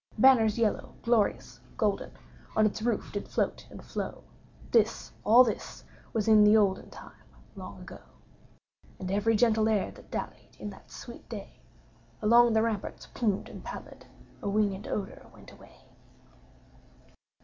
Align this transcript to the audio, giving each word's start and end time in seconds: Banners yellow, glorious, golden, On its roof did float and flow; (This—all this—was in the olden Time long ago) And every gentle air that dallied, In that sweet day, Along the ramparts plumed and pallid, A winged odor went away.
Banners 0.17 0.57
yellow, 0.57 0.95
glorious, 1.03 1.59
golden, 1.77 2.11
On 2.55 2.65
its 2.65 2.81
roof 2.81 3.11
did 3.13 3.27
float 3.27 3.67
and 3.69 3.85
flow; 3.85 4.23
(This—all 4.71 5.43
this—was 5.43 6.27
in 6.27 6.43
the 6.43 6.57
olden 6.57 6.89
Time 6.89 7.21
long 7.55 7.81
ago) 7.81 7.99
And 8.97 9.11
every 9.11 9.35
gentle 9.35 9.69
air 9.69 9.91
that 9.91 10.09
dallied, 10.09 10.57
In 10.57 10.71
that 10.71 10.89
sweet 10.89 11.29
day, 11.29 11.59
Along 12.19 12.53
the 12.53 12.63
ramparts 12.63 13.09
plumed 13.13 13.47
and 13.47 13.63
pallid, 13.63 14.07
A 14.41 14.49
winged 14.49 14.87
odor 14.87 15.27
went 15.35 15.51
away. 15.51 15.85